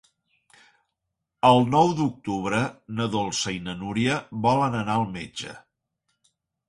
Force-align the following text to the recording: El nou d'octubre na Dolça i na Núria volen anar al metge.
El 1.49 1.61
nou 1.75 1.91
d'octubre 1.99 2.61
na 3.01 3.07
Dolça 3.17 3.55
i 3.59 3.63
na 3.67 3.77
Núria 3.83 4.17
volen 4.47 4.79
anar 4.81 4.97
al 5.03 5.07
metge. 5.19 5.55